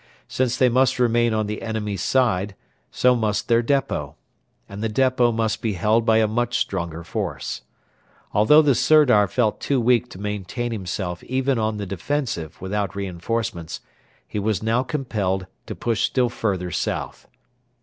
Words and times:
Since 0.27 0.57
they 0.57 0.67
must 0.67 0.97
remain 0.97 1.31
on 1.31 1.45
the 1.45 1.61
enemy's 1.61 2.01
side, 2.01 2.55
so 2.89 3.15
must 3.15 3.47
their 3.47 3.61
depot; 3.61 4.15
and 4.67 4.81
the 4.81 4.89
depot 4.89 5.31
must 5.31 5.61
be 5.61 5.73
held 5.73 6.07
by 6.07 6.17
a 6.17 6.27
much 6.27 6.57
stronger 6.57 7.03
force. 7.03 7.61
Although 8.33 8.63
the 8.63 8.73
Sirdar 8.73 9.27
felt 9.27 9.61
too 9.61 9.79
weak 9.79 10.09
to 10.09 10.19
maintain 10.19 10.71
himself 10.71 11.23
even 11.25 11.59
on 11.59 11.77
the 11.77 11.85
defensive 11.85 12.59
without 12.59 12.95
reinforcements, 12.95 13.79
he 14.27 14.39
was 14.39 14.63
now 14.63 14.81
compelled 14.81 15.45
to 15.67 15.75
push 15.75 16.01
still 16.01 16.29
further 16.29 16.71
south. 16.71 17.27